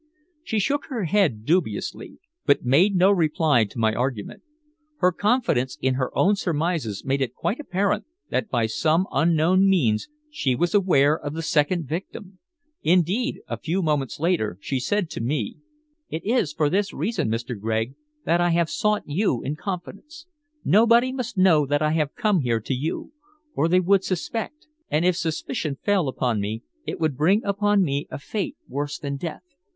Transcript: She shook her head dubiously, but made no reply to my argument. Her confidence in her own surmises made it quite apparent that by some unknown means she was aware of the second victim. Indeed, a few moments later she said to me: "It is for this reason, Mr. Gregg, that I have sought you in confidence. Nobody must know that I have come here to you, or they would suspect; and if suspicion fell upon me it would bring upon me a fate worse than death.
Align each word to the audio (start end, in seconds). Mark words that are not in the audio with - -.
She 0.43 0.57
shook 0.57 0.85
her 0.85 1.03
head 1.03 1.45
dubiously, 1.45 2.17
but 2.47 2.65
made 2.65 2.95
no 2.95 3.11
reply 3.11 3.65
to 3.65 3.77
my 3.77 3.93
argument. 3.93 4.41
Her 4.97 5.11
confidence 5.11 5.77
in 5.79 5.93
her 5.93 6.09
own 6.17 6.35
surmises 6.35 7.05
made 7.05 7.21
it 7.21 7.35
quite 7.35 7.59
apparent 7.59 8.05
that 8.31 8.49
by 8.49 8.65
some 8.65 9.05
unknown 9.11 9.69
means 9.69 10.09
she 10.31 10.55
was 10.55 10.73
aware 10.73 11.15
of 11.15 11.35
the 11.35 11.43
second 11.43 11.85
victim. 11.87 12.39
Indeed, 12.81 13.41
a 13.47 13.59
few 13.59 13.83
moments 13.83 14.19
later 14.19 14.57
she 14.59 14.79
said 14.79 15.07
to 15.11 15.21
me: 15.21 15.57
"It 16.09 16.25
is 16.25 16.51
for 16.51 16.67
this 16.67 16.93
reason, 16.93 17.29
Mr. 17.29 17.55
Gregg, 17.55 17.93
that 18.25 18.41
I 18.41 18.49
have 18.49 18.71
sought 18.71 19.03
you 19.05 19.43
in 19.43 19.55
confidence. 19.55 20.25
Nobody 20.65 21.11
must 21.11 21.37
know 21.37 21.67
that 21.67 21.83
I 21.83 21.91
have 21.91 22.15
come 22.15 22.39
here 22.39 22.59
to 22.59 22.73
you, 22.73 23.11
or 23.53 23.67
they 23.67 23.79
would 23.79 24.03
suspect; 24.03 24.65
and 24.89 25.05
if 25.05 25.15
suspicion 25.15 25.77
fell 25.83 26.07
upon 26.07 26.41
me 26.41 26.63
it 26.87 26.99
would 26.99 27.15
bring 27.15 27.43
upon 27.43 27.83
me 27.83 28.07
a 28.09 28.17
fate 28.17 28.57
worse 28.67 28.97
than 28.97 29.15
death. 29.17 29.43